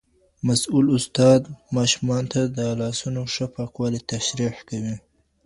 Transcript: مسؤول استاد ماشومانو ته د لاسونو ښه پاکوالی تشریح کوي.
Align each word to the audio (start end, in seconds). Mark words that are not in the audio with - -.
مسؤول 0.47 0.85
استاد 0.97 1.41
ماشومانو 1.77 2.27
ته 2.33 2.41
د 2.57 2.59
لاسونو 2.81 3.21
ښه 3.33 3.45
پاکوالی 3.55 3.99
تشریح 4.11 4.55
کوي. 4.69 4.95